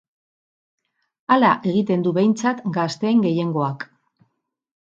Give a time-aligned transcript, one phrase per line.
[1.35, 3.87] Hala egiten du behintzat gazteen gehiengoak.